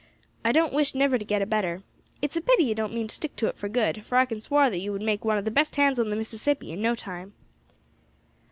[0.43, 1.83] I don't wish never to get a better.
[2.23, 4.39] It's a pity ye don't mean to stick to it for good, for I can
[4.39, 7.33] swar that you would make one of the best hands on the Mississippi, in time."